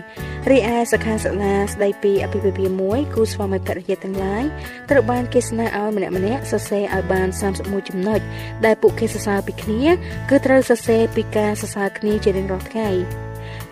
[0.50, 4.44] រីឯសខាសាលាស្ដីពីអភិភិភាមួយគូស្វាមីភរិយាទាំងឡាយ
[4.90, 7.28] ត្រូវបានគេស្នើឲ្យម្នាក់ម្នាក់សរសេរឲ្យបាន
[7.60, 8.20] 31ចំណុច
[8.66, 9.88] ដែលពួកគេសរសើរពីគ្នា
[10.30, 12.90] គឺត្រូវសរសេរពីការសរសើរគ្នាជារៀងរាល់ថ្ងៃ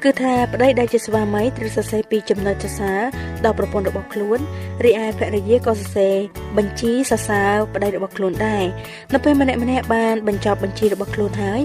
[0.04, 3.02] គឺថាប្តីដែលជាស្វាមីត្រូវសរសេរពីចំណុចសរសើរ
[3.46, 4.40] ដល់ប្រពន្ធរបស់ខ្លួន
[4.86, 6.16] រីឯភរិយាក៏សរសេរ
[6.58, 8.64] បញ្ជីសរសើរប្តីរបស់ខ្លួនដែរ
[9.14, 11.62] នៅពេលម្នាក់ម្នាក់បានបញ្ចប់បញ្ជីរបស់ខ្លួនហើយ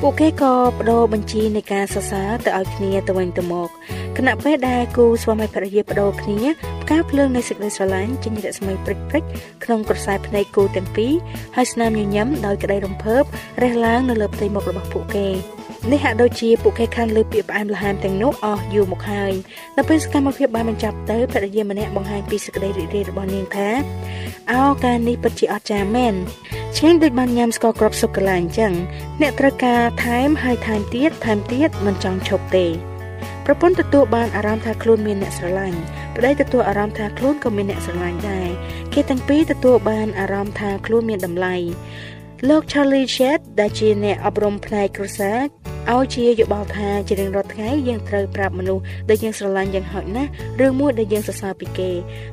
[0.00, 3.68] ពួកគេក៏បដូរបញ្ជីនៃការសរសើរទៅឲ្យគ្នាទៅវិញទៅមក
[4.16, 6.40] ខណៈពេលដែលគូស្វាមីភរិយាបដូរគ្នា
[6.82, 9.24] ផ្កាភ្លើងនៃសេចក្តីស្រឡាញ់ចេញរស្មីព្រិចព្រិច
[9.64, 11.12] ក្នុងក្រសែភ្នែកគូទាំងពីរ
[11.56, 13.22] ហើយស្នាមញញឹមដោយក្តីរំភើប
[13.62, 15.28] រះឡើងនៅលើផ្ទៃមុខរបស់ពួកគេ
[15.92, 19.32] នេះហាក់ដូចជាពួកគេខានលើពាក្យផ្អែមល្ហែមទាំងនោះអស់យូរមកហើយ
[19.76, 23.68] នៅពេលសកម្មភាពបានបញ្ចប់ទៅភរិយាម្នាក់បង្ហាញពីសេចក្តីរីករាយរបស់នាងថា
[24.52, 26.14] អោការនេះពិតជាអស្ចារ្យមែន
[26.76, 28.72] ឆ្ងាញ់ដូចបានញ៉ាំស្ករគ្រាប់សូកូឡាអញ្ចឹង
[29.20, 32.66] អ្នកត្រូវការថែមហើយថែមទៀតថែមទៀតមិនចង់ឈប់ទេ
[33.46, 35.78] ប្រពន្ធទទួលបានអារម្មណ៍ថាខ្លួនមានអ្នកស្រឡាញ់
[36.16, 38.48] ប្តីទទួលអារម្មណ៍ថាខ្លួនក៏មានអ្នកស្រឡាញ់ដែរ
[38.92, 41.56] គេទាំងពីរទទួលបានអារម្មណ៍ថាខ្លួនមានតម្លៃ
[42.48, 45.38] លោក Charlie Chet ដែលជាអ្នកអប់រំផ្នែកគ្រួសារ
[45.94, 51.90] ឲ្យជាយោបល់ថាជារៀងរាល់ថ្ងៃយើងត្រូវប្រាប់មនុស្សដែលយើងស្រឡាញ់យ៉ាងហោចណាស់រឿងមួយដែលយើងសរសើរពីគេ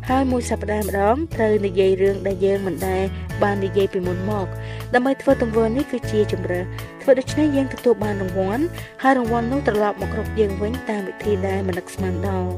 [0.10, 3.04] ហើយមួយសប្តាហ៍ម្ដងត្រូវនិយាយរឿងដែលយើងមិនដែល
[3.44, 4.48] បាននិយាយពីមុនមក
[4.94, 6.66] ដើម្បីធ្វើទង្វើនេះគឺជាជំរើស
[7.02, 8.64] ធ្វើដូច្នេះយើងទទួលបានរង្វាន់
[9.04, 12.52] ហើយរង្វាន់នោះត្រឡប់មកគ្រប់យើងវិញតាមវិធីដែលមិននឹកស្មានដល់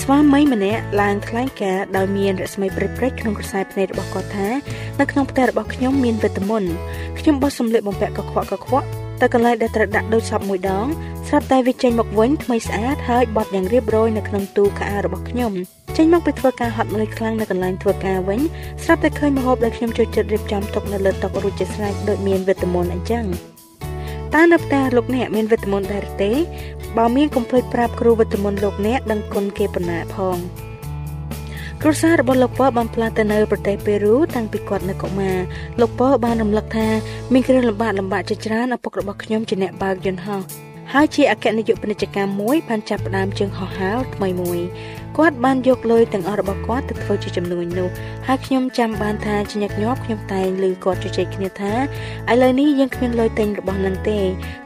[0.00, 4.48] ស្ស្វាមីម្នាក់ឡើងថ្លែងការណ៍ដោយមានរស្មីព្រិចព្រិចក្នុងខ្សែភ្នែករបស់គាត់ថា
[5.00, 6.64] នៅក្នុងផ្ទះរបស់ខ្ញុំមានវីតាមីន
[7.18, 10.86] ខ្ញុំបោះសម្លៀកបំពាក់កខ្វក់កខ្វក់ ទៅកន្លែងដែលត្រូវដាក់ដូចសពមួយដង
[11.28, 15.52] ស្រាប់តែវាចេញមកវិញថ្មីស្អាតហើយបត់យ៉ាងរៀបរយនៅក្នុងទូខោអាវរបស់ខ្ញុំ
[15.96, 18.40] ចេញមកពីធ្វើការហត់នឿយខ្លាំងនៅកន្លែងធ្វើការវិញ
[18.84, 23.24] ស្រាប់តែឃើញម្ហូបដែលខ្ញុំចូលចិត្តរៀបចំទុកនៅលើតុរួចជាស្រេចដូចមានវីតាមីនអញ្ចឹង
[24.34, 26.32] តើនៅផ្ទះលោកអ្នកមានវីតាមីនដែរទេ
[26.96, 30.36] បើមានកុំភ្លេចប្រាប់គ្រូវីតាមីនលោកអ្នកដឹងគុណគេប៉ុណ្ណាផង
[31.82, 35.38] គ្រួសាររបស់លោកប៉បានផ្លាស់ទៅនៅប្រទេសប៉េរូតាំងពីគាត់នៅកុមារ
[35.80, 36.88] លោកប៉បានរំលឹកថា
[37.32, 40.40] មានគ្រឿងលំបាកលំបាកជាច្រើនឪពុករបស់ខ្ញុំជាអ្នកបើកយន្តហោះ
[40.92, 44.58] ហើយជាអគ្គនាយកពាណិជ្ជកម្មមួយបានចាប់ផ្ដើមជើងហោះហើរថ្មីមួយ
[45.18, 47.88] គាត់បានយកលុយទាំងអស់របស់គាត់ទៅធ្វើជាចំនួននោះ
[48.26, 51.72] ហើយខ្ញុំចាំបានថាជាញឹកញាប់ខ្ញុំតែងឮគាត់ជជែកគ្នាថា
[52.32, 54.20] ឥឡូវនេះយើងគ្មានលុយទិញរបស់នឹងទេ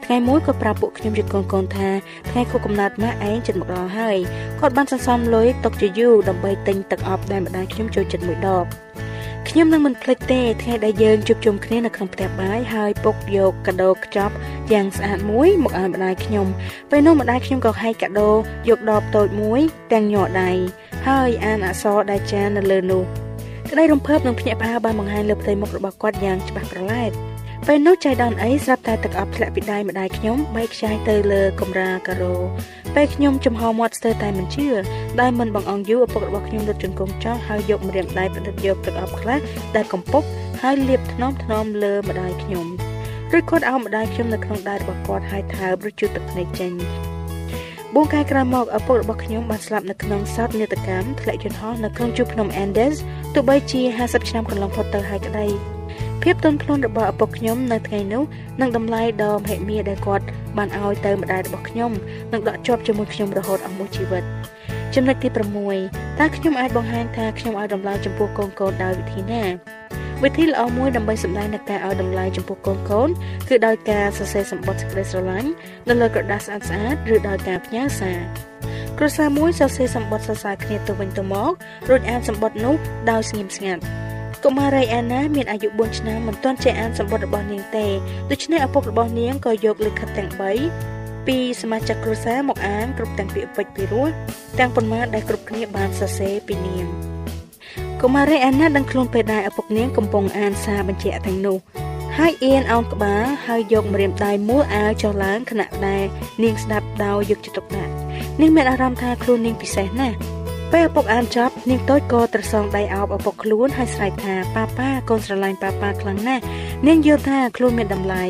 [0.05, 1.89] ថ្ងៃមួយគាត់ប្រាប់ពួកខ្ញុំជាកូនកូនថា
[2.29, 4.17] ថ្ងៃខួបកំណើតម៉ាក់ឯងជិតមកដល់ហើយ
[4.59, 8.65] គាត់បានសន្សំលុយទុកជាយូរដើម្បីទិញទឹកអប់ដែលម្ដាយខ្ញុំចូលចិត្តមួយដប
[9.49, 14.33] ខ្ញុំនឹងមិនភ្លេចទេថ្ងៃដែលយើងជួបជុំគ្នានៅក្នុងផ្ទះបាយហើយពុកយកកាដូខ្ចប់
[14.71, 16.47] យ៉ាងស្អាតមួយមកឲ្យម្ដាយខ្ញុំ
[16.91, 18.31] ពេលនោះម្ដាយខ្ញុំក៏ហែកកាដូ
[18.69, 19.61] យកដបតូចមួយ
[19.93, 20.51] ទាំងញ័រដៃ
[21.07, 23.03] ហើយអានអក្សរដែលចាននៅលើនោះ
[23.71, 27.11] ក្តីរំភើបនិងភ្ញាក់ផ្អើលបានបង្ហាញលើផ្ទៃមុខរបស់គាត់យ៉ាងច្បាស់ប្រឡែត
[27.67, 32.35] ពេលនោះចៃដនអីស្រាប់តែទឹកអប់ធ្លាក់ពីដៃម្ដាយខ្ញុំបែកខ្ចាយទៅលើកំរាការ៉ូ
[32.95, 34.67] ពេលខ្ញុំចំហមាត់ស្ទើរតែមិនជឿ
[35.21, 39.39] ដោយមិនបងអង្គយូឪពុករបស់ខ្ញុំរត់ជង្គង់ចោលហើយយកម្រាមដៃប្រឌិតយកទឹកអប់ខ្លះ
[39.75, 40.23] ដែលកំពុក
[40.61, 42.65] ហើយលាបថ្នមថ្នមលើម្ដាយខ្ញុំ
[43.31, 46.71] រួចគាត់អោបម្ដាយខ្ញុំនៅក្នុងដៃរបស់គាត់ហើយថើបរួចជូតទឹកភ្នែកចេញ
[47.93, 52.95] បួនខែក្រោយមកឪពុករបស់ខ្ញុំបានស្លាប់នៅក្នុងសោតនេតកម្មធ្លាក់យន្តហោះនៅក្នុងជួរភ្នំ Andes
[53.33, 55.47] ទោះបីជា50ឆ្នាំកន្លងផុតទៅហើយក្តី
[56.23, 58.23] ភាពទន់ភ្លន់របស់ឪពុកខ្ញុំនៅថ្ងៃនោះ
[58.61, 60.25] និងតម្លៃដ៏មហិមាដែលគាត់
[60.57, 61.91] បានឲ្យទៅម្ដាយរបស់ខ្ញុំ
[62.33, 64.23] នឹងដកជាប់ជាមួយខ្ញុំរហូតអស់មួយជីវិត
[64.95, 65.29] ចំណុចទី
[65.73, 69.43] 6តើខ្ញុំអាចបង្ហាញថាខ្ញុំឲ្យតម្លៃចំពោះកូនកូនដោយវិធីណា
[70.23, 73.09] វិធីល្អមួយដើម្បីសម្ដែងនូវការឲ្យតម្លៃចំពោះកូនកូន
[73.49, 75.49] គឺដោយការសរសេរសម្បត្តិសេចក្តីស្រឡាញ់
[75.89, 78.19] នៅលើក្រដាសស្អាតស្អាតឬដោយការផ្ញើសារ
[78.97, 81.51] គ្រួសារមួយសរសេរសម្បត្តិសរសើរគ្នាទៅវិញទៅមក
[81.89, 82.75] រួចអានសម្បត្តិនោះ
[83.11, 83.81] ដោយស្ងៀមស្ងាត់
[84.45, 87.87] កុមារីអាណាមានអាយុ4ឆ្នាំមិនទាន់ចេះអានសម្បត្តិរបស់នាងទេ
[88.31, 90.29] ដូច្នេះឪពុករបស់នាងក៏យកលិខិតទាំង
[90.77, 94.07] 3ពីសមាជិកគ្រួសារមកអានគ្រប់ទាំងពាក្យពេចន៍ពីរោះ
[94.59, 96.85] ទាំងប៉ុន្មានដែលគ្រប់គ្នាបានសរសេរពីនាង
[98.01, 101.57] កុមារីអាណាដឹងខ្លួនពេលដែលឪពុកនាងកំពុងអានសារបញ្ជាក់ទាំងនោះ
[102.17, 106.03] ហើយអៀនអោនក្បាលហើយយកម្រាមដៃមួលអាវចុះឡើងខណៈដែល
[106.43, 107.93] នាងស្ដាប់ដោយយកចិត្តទុកដាក់
[108.41, 110.17] នាងមានអារម្មណ៍ថាខ្លួននាងពិសេសណាស់
[110.73, 116.43] ពេលឪពុកអានចប់នាងតូចក៏ត្រសងដៃអោបឪពុកខ្លួនហើយស្រែកថាប៉ាប៉ាកូនស្រឡាញ់ប៉ាប៉ាខ្លាំងណាស់
[116.87, 118.23] នាងយល់ថាខ្លួនមានតម្លៃ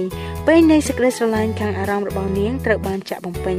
[0.47, 3.57] ពេលនៃសេចក្តីស្រឡាញ់ខាងអារម្មណ៍របស់នាងត្រូវបានចាក់បំពេញ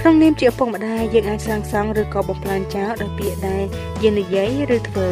[0.00, 3.64] ក្នុងនាមជាឪពុកម្ដាយយើងអាចសាងសង់ឬក៏បំផ្លាញចោលដោយពាក្យដែល
[4.02, 5.08] យើងនិយាយឬធ្វើ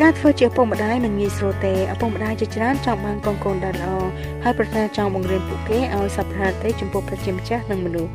[0.00, 3.94] ការធ្វើជាឪពុកម្ដាយមិនងាយស្រួលទេឪពុកម្ដាយជាច្រើនចង់បានកូនកូនដែលល្អ
[4.42, 8.12] ហើយប្រាថ្នាចង់បង្រៀនពួកគេឲ្យសប្បុរសទេចំពោះប្រជាម្ចាស់និងមនុស្ស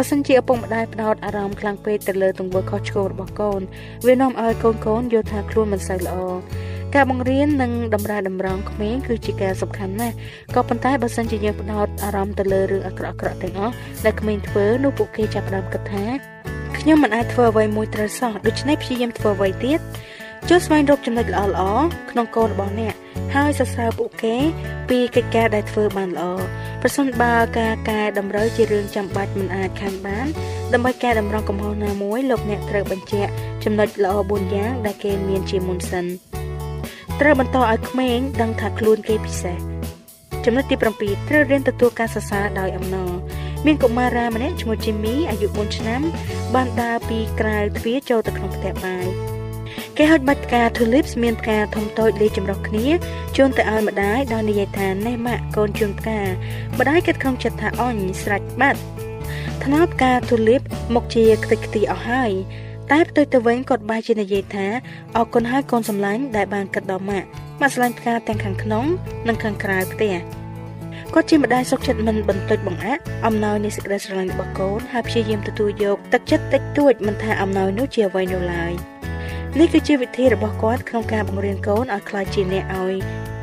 [0.00, 3.60] បើសិនជាឪពុកម្ដាយផ្ដោតអារម្មណ៍ខ្លាំងពេកទៅលើទង្វើខុសឆ្គងរបស់កូន
[4.06, 6.18] វានាំឲ្យកូនកូនយល់ថាខ្លួនមិនសូវល្អ
[6.94, 10.14] ការបង្រៀននិងតម្រែតម្រង់ក្មេងគឺជាការសំខាន់ណាស់
[10.54, 16.04] ក៏ប៉ុន្តែបើសិនជាយើងផ្ដោតអារម្មណ៍ទៅលើរឿងអាក្រក់ៗទាំងអស់ដែលក្មេងធ្វើនោះពួកគេចាប់ផ្ដើមគិតថា
[16.78, 19.80] ខ្ញុំមិនអាចធ្វើអ្វីមួយត្រូវសោះដូច្នេះព្យាយាមធ្វើអ្វីទៀត
[20.48, 22.94] ចូលស្វែងរកចំណុចល្អៗក្នុងកូនរបស់អ្នក
[23.34, 24.36] ហើយសរសើរពួកគេ
[24.88, 26.24] ពីកិច្ចការដែលធ្វើបានល្អ
[26.82, 30.26] ប្រសិនបើការកែតម្រូវជារឿងចាំបាច់មិនអាចខានបាន
[30.72, 33.30] ដើម្បីកែតម្រង់កំហុសណាមួយលោកអ្នកត្រូវបញ្ជាក់
[33.64, 36.04] ចំណុចល្អ4យ៉ាងដែលគេមានជាមុនសិន
[37.20, 39.58] ត្រូវបន្តឲ្យក្មេងដឹងថាខ្លួនគេពិសេស
[40.44, 43.12] ចំណុចទី7ត្រូវរៀនទទួលការសរសើរដោយអំណរ
[43.66, 46.00] មានកុមារាម្នាក់ឈ្មោះ Jimmy អាយុ4ឆ្នាំ
[46.54, 49.27] បានដើរពីក្រៅទ្វារចូលទៅក្នុងផ្ទះបាយ
[50.00, 52.86] គេហុចបាច់ផ្កា tulips មានផ្កាធំតូចលាយចម្រុះគ្នា
[53.36, 56.20] ជូនទៅឲ្យម្ដាយដោយនិយាយថានេះម៉ាក់កូនជូនផ្កា
[56.78, 58.80] ម្ដាយគិតក្នុងចិត្តថាអញស្រេចបាត់
[59.64, 60.62] ថ្នោតផ្កា tulip
[60.94, 62.30] មកជាខ្ទេចខ្ទីអស់ហើយ
[62.90, 64.66] តែផ្ទុយទៅវិញគាត់បែរជានិយាយថា
[65.16, 67.26] អរគុណហើយកូនសម្លាញ់ដែលបានគិតដល់ម៉ាក់
[67.60, 68.84] ម៉ាក់ស្រឡាញ់ផ្កាទាំងខាងក្នុង
[69.28, 70.14] និងខាងក្រៅផ្ទះ
[71.14, 78.74] គាត់ជាម្ដាយសុខចិត្តមិនបន្តិចបង្អាក់អំណោយនៃសេចក្តីស្រឡាញ់របស់កូនហើយព្យាយាមទទួលយកទឹកចិត្តតិចតួចមិនថាអំណោយនោះជាអ្វីនោះឡើយ។
[79.56, 82.94] នេះគឺជាវិធីរបស់គាត់ក្នុងការបង្រៀនកូនឲ្យក្លាយជាអ្នកឲ្យ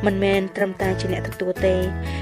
[0.05, 1.75] មិនមែនត្រឹមតែជាអ្នកទទួលទេ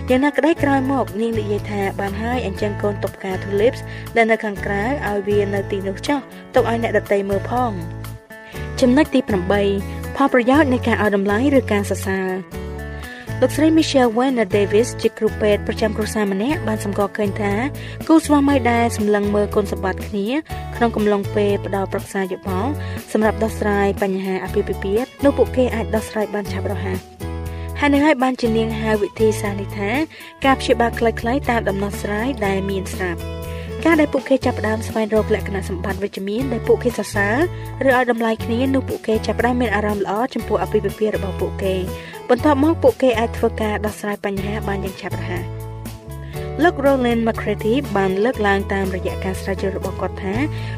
[0.09, 3.79] យ៉ាងណាក្តីក្រោយមកនាងនិយាយថាបានហើយអញ្ចឹងកូនតុបការ tulips
[4.15, 6.19] ដែលនៅខាងក្រៅឲ្យវានៅទីនោះចុះ
[6.55, 7.71] ទុកឲ្យអ្នកដតីមើលផង
[8.81, 9.19] ចំណុចទី
[9.69, 12.29] 8ផលប្រយោជន៍នៃការឲ្យតម្លៃឬការសរសើរ
[13.45, 17.53] លោកស្រី Michelle Werner Davis ជាគ្រូពេទ្យប្រចាំគ្រួសារម្នាក់បានសម្គាល់ឃើញថា
[18.07, 20.27] គូស្វាមីដែលសម្លឹងមើលគុណសម្បត្តិគ្នា
[20.75, 22.71] ក្នុងកំឡុងពេលផ្ដល់ប្រឹក្សាយោបល់
[23.11, 26.99] សម្រាប់ដោះស្រាយបញ្ហាអាពាហ៍ពិពាហ៍នោះពួកគេអាចដោះស្រាយបានឆាប់រហ័ស
[27.79, 29.91] ហើយនឹងហើយបានជានាងហៅវិធីសាស្ត្រនេះថា
[30.45, 33.21] ការព្យាបាលខ្លីៗតាមដំណោះស្រាយដែលមានស្រាប់
[33.85, 37.35] ការដែលពួកគេចាប់ផ្ដើមស្វែងរកលក្ខណៈសម្បត្តិវិជ្ជមានដែលពួកគេសរសើរ
[37.85, 41.75] ឬឲ្យតម្លៃគ្នានោះពួកគេចាប់ផ្ដើមមានអារម្មណ៍ល្អចំពោះអាពាហ៍ពិពាហ៍របស់ពួកគេ
[42.29, 45.62] បន្ទាប់មកពួកគេអាចធ្វើការដោះស្រាយបញ្ហាបានយ៉ាងឆាប់រហ័ស
[46.61, 50.35] លោក Roland McCarthy បានលើកឡើងតាមរយៈការស្រាវជ្រាវរបស់គាត់ថា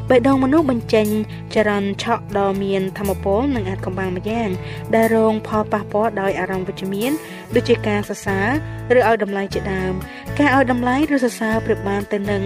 [0.08, 1.06] បេះដូងមនុស្សបញ្ចេញ
[1.54, 4.48] ចរន្តឆក់ដ៏មានធម៌ពលនិងអាចកំបាំងម្យ៉ាង
[4.94, 7.12] ដែលរងផលប៉ះពាល់ដោយអារម្មណ៍វិជ្ជមាន
[7.54, 8.48] ដូចជាការសរសើរ
[8.96, 9.92] ឬឲ្យតម្លៃជាដើម
[10.38, 12.42] ការឲ្យតម្លៃឬសរសើរប្រៀបបានទៅនឹង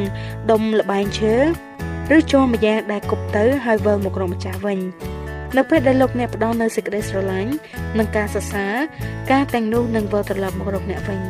[0.51, 1.35] ដុំលបែងឈើ
[2.17, 4.79] ឬជ័រម្យ៉ាងដែលគប់ទៅហើយវិលមករកម្ចាស់វិញ
[5.57, 7.53] នៅពេលដែលលោកអ្នកផ្ដល់នូវសេចក្តីស្រឡាញ់
[7.99, 8.75] និងការសរសើរ
[9.31, 11.21] ការទាំងនោះនឹងវិលត្រឡប់មករកអ្នកវិញ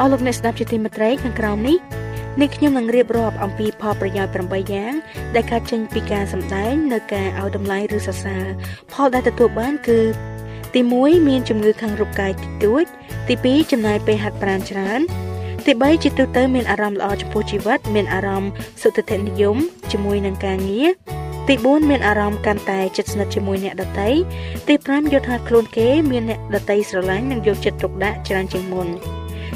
[0.00, 1.76] អស់លោកអ្នកស្ដាប់ជាទីមេត្រីខាងក្រោមនេះ
[2.40, 4.92] នេះខ្ញុំនឹងរៀបរាប់អំពីផលប្រយោជន៍8យ៉ាង
[5.34, 8.44] ដែលកើតចេញពីការសម្ដែងនៅការឲ្យតម្លៃឬសរសើរ
[8.92, 10.00] ផលដែលទទួលបានគឺ
[10.74, 12.84] ទី1មានជំងឺខាងរូបកាយតិចតួច
[13.28, 15.00] ទី2ចំណាយពេលហាត់ប្រាណច្រើន
[15.66, 18.50] ទី3ជាទូទៅមានអារម្មណ៍ល្អចំពោះជីវិត មានអារម្មណ៍
[18.82, 19.56] សុខចិត្តនិយម
[19.92, 20.90] ជាមួយនឹងការងារ
[21.48, 24.08] ទី4មានអារម្មណ៍កាន់តែជិតស្និទ្ធជាមួយអ្នកដទៃ
[24.68, 28.88] ទី5យល់ថាខ្លួនគេមានអ្នកដទៃស្រឡាញ់និងយកចិត្តទុកដាក់ច្រើនជាងមុន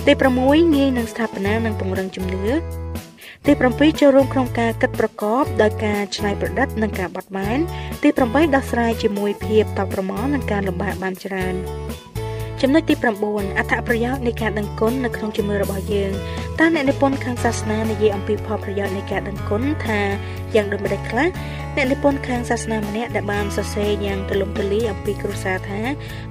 [0.09, 0.15] ទី
[0.45, 2.45] 6ងាយនឹងស្ថាបនានិងពង្រឹងជំនឿ
[3.47, 7.59] ទី7ចូលរួមក្នុងការគិតប្រកបដោយការច្នៃប្រឌិតនិងការបត់បែន
[8.03, 11.55] ទី8ដោះស្រាយជាមួយភាពតបប្រមល់និងការលំបាកបានច្រើន
[12.67, 12.95] ចំណុចទី
[13.27, 16.13] 9អត្ថប្រយោជន៍នៃការដឹងគុណនៅក្នុងជំនឿរបស់យើង
[16.61, 20.01] តើអ្នកនិពន្ធខាងសាសនានិយាយអំពីផលប្រយោជន៍នៃការដឹងគុណថា
[20.55, 21.29] យ៉ាងដូចម្តេចខ្លះ
[21.77, 25.81] អ្នកនិពន្ធខាងសាសនាម្នាក់ដែលបានសរសេរយ៉ាងទូលំទូលាយអំពីគ្រួសារថា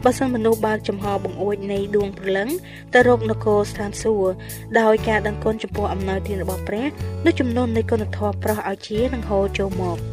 [0.04, 2.50] បើសិនមនុស្សបើកចំហបង្អួចនៃដួងព្រលឹង
[2.94, 4.32] ទៅរកនគរស្ថានសួគ៌
[4.80, 6.86] ដោយការដឹងគុណចំពោះអំណោយទានរបស់ព្រះ
[7.26, 10.13] នោះចំនួននៃគុណធម៌ប្រោះឲ្យជានឹងហូរចូលមក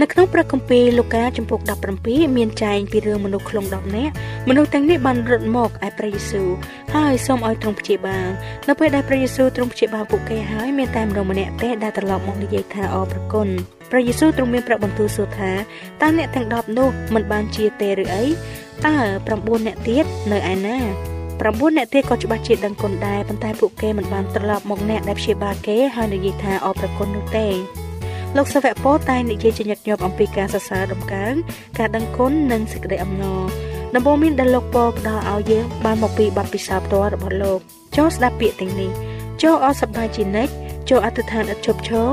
[0.00, 1.60] នៅក្នុងព្រះគម្ពីរលូកាចំពុក
[1.98, 4.14] 17មានចែងពីរឿងមនុស្សខ្លង10នាក់
[4.48, 6.48] មនុស្សទាំងនេះបានរត់មកឯព្រះយេស៊ូវ
[6.94, 8.28] ហើយសូមឲ្យទ្រង់ព្យាបាល
[8.68, 13.48] នៅពេលដែលព្រះយេស៊ូវទ្រង់ព្យាបាលពួកគេហើយមានតែមនុស្សម្នាក់ទេដែលត្រឡប់មកនិយាយថាអរព្រគុណ
[13.90, 15.52] ព្រះយេស៊ូវទ្រង់មានប្រាប់បន្ទូលសួរថា
[16.00, 18.24] តើអ្នកទាំង10នោះមិនបានជាទេឬអី
[18.86, 18.96] តើ
[19.28, 20.78] 9អ្នកទៀតនៅឯណា
[21.42, 27.48] 9អ្នកទៀតក៏ច្បាស់ជាដឹងគុណដែរប៉ុន្តែពួកគេមិនបានត្រឡប់មកអ្នកដែលព្យាបាលគេហើយនិយាយថាអរព្រគុណនោះទេ
[28.36, 31.34] លោកសាវកពោតែងនិយាយជាញឹកញាប់អំពីការសរសើរដំកើង
[31.78, 33.42] ការដឹងគុណនិងសេចក្តីអំណរ
[33.94, 37.58] ដំបូងមានដែលលោកពោផ្ដល់ឲ្យយើងបានមកពីបទពិសោធន៍ផ្ទាល់របស់លោក
[37.96, 38.90] ចូលស្ដាប់ពាក្យទាំងនេះ
[39.42, 40.52] ចូលអរសប្បាយជានិច្ច
[40.90, 42.10] ចូលអធិដ្ឋានឥតឈប់ឈរ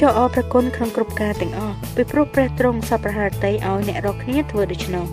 [0.00, 5.06] ចូលអរប្រគុណក្នុងគ្រប់ការទាំងអស់ពីព្រោះព្រះទ្រង់សពប្រហារតីឲ្យអ្នករកគ្នាធ្វើដូច្នោះ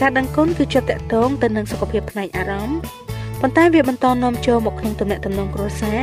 [0.00, 2.78] ការដឹងគុណគឺជាប់តកតងទៅនឹងសុខភាពផ្នែកអារម្មណ៍
[3.40, 6.00] ប៉ុន្តែវាបន្តនាំចូលមកក្នុងទំនាក់ទំនងគ្រួសារ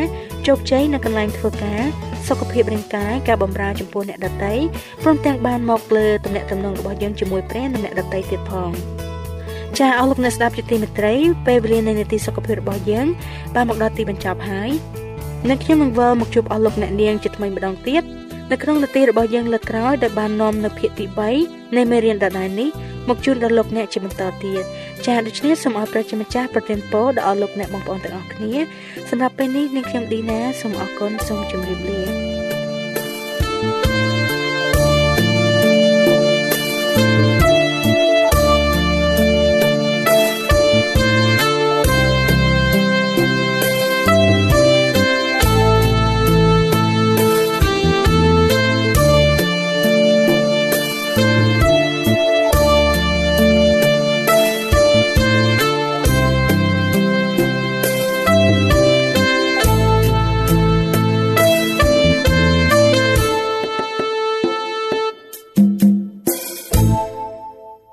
[0.48, 1.82] ជោគជ័យនៅកន្លែងធ្វើការ
[2.28, 4.54] សុខភាពរាងកាយការបម្រើចំពោះអ្នកដទៃ
[5.04, 8.72] ព្រមទាំងបានមកលើទំនាក់ទំនងរបស់យើងជាមួយព្រះនិងអ្នកដទៃទៀតផង
[9.80, 11.14] ចាអស់លោកអ្នកស្ដាប់ជាទីមេត្រី
[11.48, 13.08] ពេលវេលានៃនីតិសុខភាពរបស់យើង
[13.56, 14.70] បានមកដល់ទីបញ្ចប់ហើយ
[15.48, 18.04] អ្នកខ្ញុំនឹងវិលមកជួបអស់លោកអ្នកនាងជាថ្មីម្ដងទៀត
[18.52, 21.06] នៅក្នុងនីតិរបស់យើងលើកក្រោយដែលបាននាំនៅភាគទី
[21.42, 22.70] 3នៃមេរៀនដដែលនេះ
[23.10, 24.64] មកជូនដល់លោកអ្នកជាបន្តទៀត
[25.08, 28.54] ចាដូច្នេះសូមឲ្យព្រះជាម្ចាស់ប្រទានពរដល់អស់លោកអ្នកបងប្អូនទាំងអស់គ្នា
[29.10, 32.31] សម្រាប់ពេលនេះនាងខ្ញុំឌីណាសូមអរគុណសូមជម្រាបលា